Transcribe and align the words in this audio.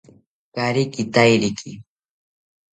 Kaari 0.53 0.83
kitairiki 0.93 1.71